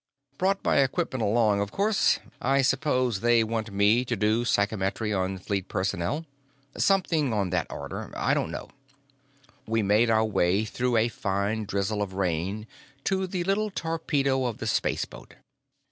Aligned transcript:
Brought 0.39 0.63
my 0.63 0.77
equipment 0.77 1.21
along, 1.21 1.61
of 1.61 1.69
course. 1.71 2.17
I 2.41 2.63
suppose 2.63 3.19
they 3.19 3.43
want 3.43 3.69
me 3.71 4.03
to 4.05 4.15
do 4.15 4.45
psychometry 4.45 5.13
on 5.13 5.37
fleet 5.37 5.67
personnel?" 5.67 6.25
"Something 6.75 7.31
on 7.33 7.51
that 7.51 7.71
order. 7.71 8.11
I 8.17 8.33
don't 8.33 8.49
know." 8.49 8.69
We 9.67 9.83
made 9.83 10.09
our 10.09 10.25
way 10.25 10.65
through 10.65 10.97
a 10.97 11.07
fine 11.07 11.65
drizzle 11.65 12.01
of 12.01 12.13
rain 12.13 12.65
to 13.03 13.27
the 13.27 13.43
little 13.43 13.69
torpedo 13.69 14.45
of 14.45 14.57
the 14.57 14.65
spaceboat. 14.65 15.35